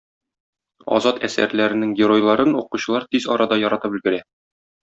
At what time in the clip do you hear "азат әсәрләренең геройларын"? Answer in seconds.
0.99-2.57